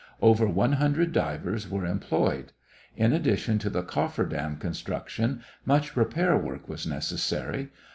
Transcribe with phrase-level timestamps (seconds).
[0.19, 2.53] Over one hundred divers were employed.
[2.95, 7.69] In addition to the coffer dam construction much repair work was necessary.